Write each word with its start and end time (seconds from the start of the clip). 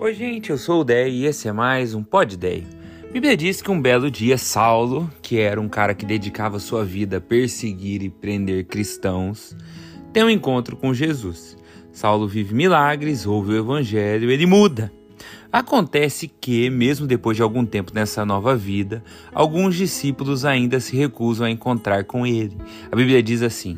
Oi, 0.00 0.14
gente, 0.14 0.50
eu 0.50 0.56
sou 0.56 0.82
o 0.82 0.84
Dei 0.84 1.10
e 1.10 1.26
esse 1.26 1.48
é 1.48 1.52
mais 1.52 1.92
um 1.92 2.04
Pod 2.04 2.36
Dei. 2.36 2.64
Bíblia 3.12 3.36
diz 3.36 3.60
que 3.60 3.68
um 3.68 3.82
belo 3.82 4.08
dia 4.08 4.38
Saulo, 4.38 5.10
que 5.20 5.40
era 5.40 5.60
um 5.60 5.68
cara 5.68 5.92
que 5.92 6.06
dedicava 6.06 6.60
sua 6.60 6.84
vida 6.84 7.16
a 7.16 7.20
perseguir 7.20 8.04
e 8.04 8.08
prender 8.08 8.66
cristãos, 8.66 9.56
tem 10.12 10.22
um 10.22 10.30
encontro 10.30 10.76
com 10.76 10.94
Jesus. 10.94 11.58
Saulo 11.90 12.28
vive 12.28 12.54
milagres, 12.54 13.26
ouve 13.26 13.54
o 13.54 13.58
evangelho, 13.58 14.30
ele 14.30 14.46
muda. 14.46 14.92
Acontece 15.52 16.28
que, 16.28 16.70
mesmo 16.70 17.04
depois 17.04 17.36
de 17.36 17.42
algum 17.42 17.66
tempo 17.66 17.90
nessa 17.92 18.24
nova 18.24 18.54
vida, 18.54 19.02
alguns 19.34 19.74
discípulos 19.74 20.44
ainda 20.44 20.78
se 20.78 20.96
recusam 20.96 21.44
a 21.44 21.50
encontrar 21.50 22.04
com 22.04 22.24
ele. 22.24 22.56
A 22.92 22.94
Bíblia 22.94 23.20
diz 23.20 23.42
assim: 23.42 23.76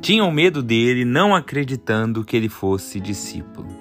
tinham 0.00 0.32
medo 0.32 0.62
dele, 0.62 1.04
não 1.04 1.36
acreditando 1.36 2.24
que 2.24 2.34
ele 2.34 2.48
fosse 2.48 2.98
discípulo. 2.98 3.77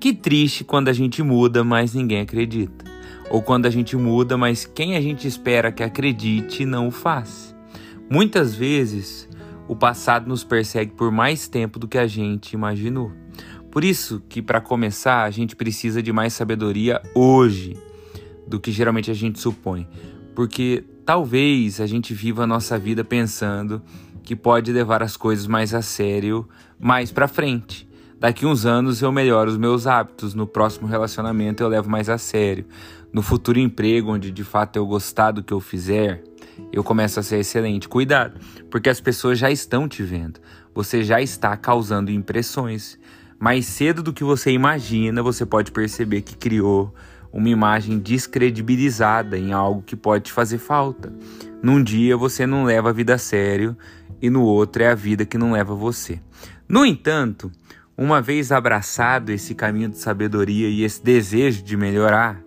Que 0.00 0.14
triste 0.14 0.64
quando 0.64 0.88
a 0.88 0.94
gente 0.94 1.22
muda, 1.22 1.62
mas 1.62 1.92
ninguém 1.92 2.22
acredita. 2.22 2.86
Ou 3.28 3.42
quando 3.42 3.66
a 3.66 3.70
gente 3.70 3.98
muda, 3.98 4.34
mas 4.34 4.64
quem 4.64 4.96
a 4.96 5.00
gente 5.00 5.28
espera 5.28 5.70
que 5.70 5.82
acredite 5.82 6.64
não 6.64 6.88
o 6.88 6.90
faz. 6.90 7.54
Muitas 8.08 8.54
vezes, 8.54 9.28
o 9.68 9.76
passado 9.76 10.26
nos 10.26 10.42
persegue 10.42 10.92
por 10.92 11.12
mais 11.12 11.48
tempo 11.48 11.78
do 11.78 11.86
que 11.86 11.98
a 11.98 12.06
gente 12.06 12.54
imaginou. 12.54 13.12
Por 13.70 13.84
isso 13.84 14.22
que 14.26 14.40
para 14.40 14.58
começar, 14.58 15.22
a 15.24 15.30
gente 15.30 15.54
precisa 15.54 16.02
de 16.02 16.14
mais 16.14 16.32
sabedoria 16.32 17.02
hoje 17.14 17.76
do 18.48 18.58
que 18.58 18.72
geralmente 18.72 19.10
a 19.10 19.14
gente 19.14 19.38
supõe. 19.38 19.86
Porque 20.34 20.82
talvez 21.04 21.78
a 21.78 21.86
gente 21.86 22.14
viva 22.14 22.44
a 22.44 22.46
nossa 22.46 22.78
vida 22.78 23.04
pensando 23.04 23.82
que 24.24 24.34
pode 24.34 24.72
levar 24.72 25.02
as 25.02 25.14
coisas 25.14 25.46
mais 25.46 25.74
a 25.74 25.82
sério 25.82 26.48
mais 26.78 27.12
para 27.12 27.28
frente. 27.28 27.89
Daqui 28.20 28.44
uns 28.44 28.66
anos 28.66 29.00
eu 29.00 29.10
melhoro 29.10 29.50
os 29.50 29.56
meus 29.56 29.86
hábitos, 29.86 30.34
no 30.34 30.46
próximo 30.46 30.86
relacionamento 30.86 31.62
eu 31.62 31.68
levo 31.68 31.88
mais 31.88 32.10
a 32.10 32.18
sério. 32.18 32.66
No 33.10 33.22
futuro 33.22 33.58
emprego, 33.58 34.12
onde 34.12 34.30
de 34.30 34.44
fato 34.44 34.76
eu 34.76 34.86
gostar 34.86 35.30
do 35.30 35.42
que 35.42 35.54
eu 35.54 35.58
fizer, 35.58 36.22
eu 36.70 36.84
começo 36.84 37.18
a 37.18 37.22
ser 37.22 37.38
excelente. 37.38 37.88
Cuidado, 37.88 38.38
porque 38.70 38.90
as 38.90 39.00
pessoas 39.00 39.38
já 39.38 39.50
estão 39.50 39.88
te 39.88 40.02
vendo. 40.02 40.38
Você 40.74 41.02
já 41.02 41.22
está 41.22 41.56
causando 41.56 42.10
impressões. 42.10 42.98
Mais 43.38 43.64
cedo 43.64 44.02
do 44.02 44.12
que 44.12 44.22
você 44.22 44.50
imagina, 44.50 45.22
você 45.22 45.46
pode 45.46 45.72
perceber 45.72 46.20
que 46.20 46.36
criou 46.36 46.94
uma 47.32 47.48
imagem 47.48 47.98
descredibilizada 47.98 49.38
em 49.38 49.54
algo 49.54 49.80
que 49.80 49.96
pode 49.96 50.24
te 50.24 50.32
fazer 50.32 50.58
falta. 50.58 51.10
Num 51.62 51.82
dia 51.82 52.18
você 52.18 52.46
não 52.46 52.64
leva 52.64 52.90
a 52.90 52.92
vida 52.92 53.14
a 53.14 53.18
sério 53.18 53.74
e 54.20 54.28
no 54.28 54.42
outro 54.42 54.82
é 54.82 54.88
a 54.88 54.94
vida 54.94 55.24
que 55.24 55.38
não 55.38 55.52
leva 55.52 55.74
você. 55.74 56.20
No 56.68 56.84
entanto, 56.84 57.50
uma 58.00 58.22
vez 58.22 58.50
abraçado 58.50 59.28
esse 59.28 59.54
caminho 59.54 59.90
de 59.90 59.98
sabedoria 59.98 60.70
e 60.70 60.84
esse 60.84 61.04
desejo 61.04 61.62
de 61.62 61.76
melhorar, 61.76 62.42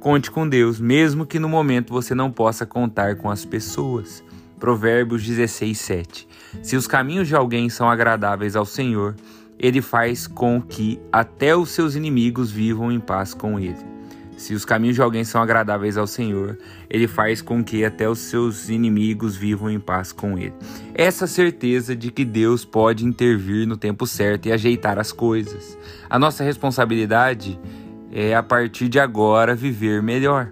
conte 0.00 0.30
com 0.30 0.48
Deus, 0.48 0.80
mesmo 0.80 1.26
que 1.26 1.38
no 1.38 1.50
momento 1.50 1.92
você 1.92 2.14
não 2.14 2.32
possa 2.32 2.64
contar 2.64 3.16
com 3.16 3.30
as 3.30 3.44
pessoas. 3.44 4.24
Provérbios 4.58 5.22
16, 5.22 5.78
7. 5.78 6.28
Se 6.62 6.76
os 6.76 6.86
caminhos 6.86 7.28
de 7.28 7.36
alguém 7.36 7.68
são 7.68 7.90
agradáveis 7.90 8.56
ao 8.56 8.64
Senhor, 8.64 9.14
ele 9.58 9.82
faz 9.82 10.26
com 10.26 10.62
que 10.62 10.98
até 11.12 11.54
os 11.54 11.72
seus 11.72 11.94
inimigos 11.94 12.50
vivam 12.50 12.90
em 12.90 12.98
paz 12.98 13.34
com 13.34 13.60
ele. 13.60 13.95
Se 14.36 14.54
os 14.54 14.64
caminhos 14.64 14.96
de 14.96 15.02
alguém 15.02 15.24
são 15.24 15.40
agradáveis 15.40 15.96
ao 15.96 16.06
Senhor, 16.06 16.58
ele 16.90 17.08
faz 17.08 17.40
com 17.40 17.64
que 17.64 17.84
até 17.84 18.08
os 18.08 18.18
seus 18.18 18.68
inimigos 18.68 19.34
vivam 19.34 19.70
em 19.70 19.80
paz 19.80 20.12
com 20.12 20.38
ele. 20.38 20.52
Essa 20.94 21.26
certeza 21.26 21.96
de 21.96 22.10
que 22.10 22.24
Deus 22.24 22.64
pode 22.64 23.04
intervir 23.04 23.66
no 23.66 23.76
tempo 23.76 24.06
certo 24.06 24.46
e 24.46 24.52
ajeitar 24.52 24.98
as 24.98 25.10
coisas. 25.10 25.78
A 26.10 26.18
nossa 26.18 26.44
responsabilidade 26.44 27.58
é, 28.12 28.34
a 28.34 28.42
partir 28.42 28.88
de 28.88 28.98
agora, 28.98 29.54
viver 29.54 30.02
melhor. 30.02 30.50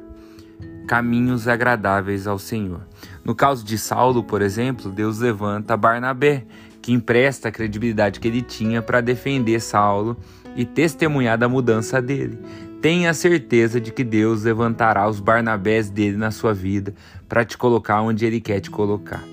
Caminhos 0.87 1.49
agradáveis 1.49 2.27
ao 2.27 2.39
Senhor. 2.39 2.83
No 3.25 3.35
caso 3.35 3.65
de 3.65 3.79
Saulo, 3.79 4.23
por 4.23 4.43
exemplo, 4.43 4.91
Deus 4.91 5.19
levanta 5.19 5.77
Barnabé, 5.77 6.45
que 6.83 6.93
empresta 6.93 7.49
a 7.49 7.53
credibilidade 7.53 8.21
que 8.21 8.29
ele 8.29 8.43
tinha 8.43 8.83
para 8.83 9.01
defender 9.01 9.61
Saulo 9.61 10.17
e 10.55 10.67
testemunhar 10.67 11.39
da 11.39 11.49
mudança 11.49 12.03
dele. 12.03 12.39
Tenha 12.85 13.15
certeza 13.15 13.81
de 13.81 13.91
que 13.91 14.05
Deus 14.05 14.43
levantará 14.43 15.09
os 15.09 15.19
Barnabés 15.19 15.89
dele 15.89 16.19
na 16.19 16.31
sua 16.31 16.53
vida 16.53 16.95
para 17.27 17.43
te 17.43 17.57
colocar 17.57 18.03
onde 18.03 18.27
ele 18.27 18.43
quer 18.43 18.61
te 18.61 18.71
colocar. 18.71 19.25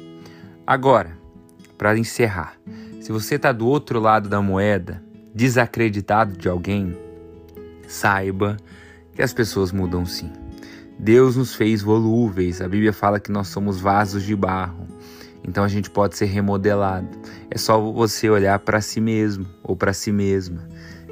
Agora, 0.66 1.18
para 1.78 1.98
encerrar, 1.98 2.56
se 3.02 3.12
você 3.12 3.36
está 3.36 3.52
do 3.52 3.68
outro 3.68 4.00
lado 4.00 4.30
da 4.30 4.42
moeda, 4.42 5.04
desacreditado 5.36 6.38
de 6.38 6.48
alguém, 6.48 6.98
saiba 7.90 8.56
que 9.14 9.22
as 9.22 9.34
pessoas 9.34 9.74
mudam 9.74 10.06
sim. 10.06 10.32
Deus 10.98 11.36
nos 11.36 11.54
fez 11.54 11.82
volúveis, 11.82 12.62
a 12.62 12.70
Bíblia 12.70 12.94
fala 12.94 13.20
que 13.20 13.34
nós 13.34 13.50
somos 13.50 13.82
vasos 13.82 14.24
de 14.24 14.34
barro, 14.34 14.88
então 15.46 15.66
a 15.66 15.68
gente 15.68 15.90
pode 15.90 16.16
ser 16.16 16.28
remodelado. 16.28 17.10
É 17.50 17.58
só 17.58 17.78
você 17.82 18.30
olhar 18.30 18.60
para 18.60 18.80
si 18.80 19.02
mesmo 19.02 19.46
ou 19.62 19.76
para 19.76 19.92
si 19.92 20.10
mesma 20.10 20.70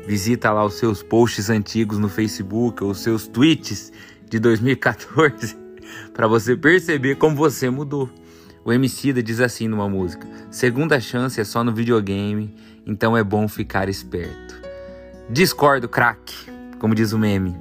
Visita 0.10 0.52
lá 0.52 0.66
os 0.66 0.74
seus 0.74 1.04
posts 1.04 1.52
antigos 1.52 2.00
no 2.00 2.10
Facebook 2.10 2.84
ou 2.84 2.90
os 2.90 2.98
seus 2.98 3.28
tweets 3.28 3.94
de 4.28 4.40
2014 4.40 5.56
para 6.16 6.28
você 6.28 6.58
perceber 6.58 7.18
como 7.18 7.36
você 7.36 7.70
mudou. 7.70 8.10
O 8.66 8.74
Emicida 8.74 9.22
diz 9.22 9.40
assim 9.40 9.68
numa 9.68 9.88
música: 9.88 10.28
Segunda 10.50 11.00
chance 11.00 11.40
é 11.40 11.44
só 11.44 11.64
no 11.64 11.72
videogame, 11.72 12.56
então 12.88 13.16
é 13.16 13.24
bom 13.24 13.48
ficar 13.48 13.88
esperto. 13.88 14.60
Discordo, 15.30 15.88
craque, 15.88 16.34
como 16.80 16.96
diz 16.96 17.14
o 17.14 17.20
meme. 17.20 17.56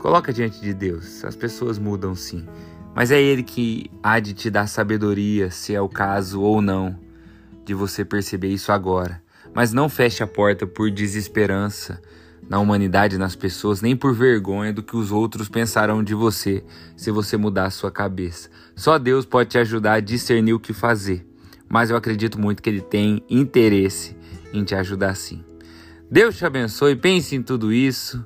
Coloca 0.00 0.32
diante 0.32 0.60
de 0.60 0.74
Deus, 0.74 1.24
as 1.24 1.36
pessoas 1.36 1.78
mudam 1.78 2.12
sim, 2.12 2.44
mas 2.92 3.12
é 3.12 3.22
Ele 3.22 3.44
que 3.44 3.88
há 4.02 4.18
de 4.18 4.34
te 4.34 4.50
dar 4.50 4.66
sabedoria, 4.66 5.48
se 5.48 5.76
é 5.76 5.80
o 5.80 5.88
caso 5.88 6.40
ou 6.42 6.60
não, 6.60 6.98
de 7.64 7.72
você 7.72 8.04
perceber 8.04 8.48
isso 8.48 8.72
agora. 8.72 9.22
Mas 9.54 9.72
não 9.72 9.88
feche 9.88 10.22
a 10.22 10.26
porta 10.26 10.66
por 10.66 10.90
desesperança 10.90 12.00
na 12.48 12.58
humanidade, 12.58 13.18
nas 13.18 13.36
pessoas, 13.36 13.82
nem 13.82 13.96
por 13.96 14.14
vergonha 14.14 14.72
do 14.72 14.82
que 14.82 14.96
os 14.96 15.12
outros 15.12 15.48
pensarão 15.48 16.02
de 16.02 16.14
você 16.14 16.64
se 16.96 17.10
você 17.10 17.36
mudar 17.36 17.66
a 17.66 17.70
sua 17.70 17.90
cabeça. 17.90 18.48
Só 18.74 18.98
Deus 18.98 19.24
pode 19.24 19.50
te 19.50 19.58
ajudar 19.58 19.94
a 19.94 20.00
discernir 20.00 20.54
o 20.54 20.60
que 20.60 20.72
fazer, 20.72 21.26
mas 21.68 21.90
eu 21.90 21.96
acredito 21.96 22.40
muito 22.40 22.62
que 22.62 22.70
Ele 22.70 22.80
tem 22.80 23.22
interesse 23.28 24.16
em 24.52 24.64
te 24.64 24.74
ajudar 24.74 25.14
sim. 25.14 25.44
Deus 26.10 26.38
te 26.38 26.46
abençoe, 26.46 26.96
pense 26.96 27.36
em 27.36 27.42
tudo 27.42 27.72
isso. 27.72 28.24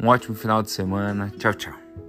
Um 0.00 0.06
ótimo 0.06 0.34
final 0.34 0.62
de 0.62 0.70
semana. 0.70 1.30
Tchau, 1.36 1.52
tchau. 1.52 2.07